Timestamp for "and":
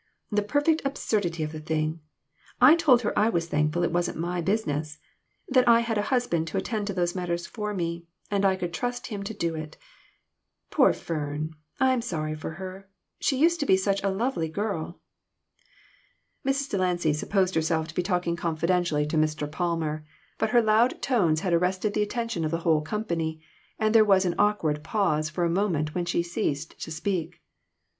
8.31-8.43, 23.77-23.93